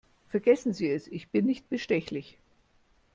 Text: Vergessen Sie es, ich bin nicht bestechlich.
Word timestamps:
Vergessen 0.29 0.73
Sie 0.73 0.89
es, 0.89 1.05
ich 1.07 1.29
bin 1.29 1.45
nicht 1.45 1.69
bestechlich. 1.69 2.39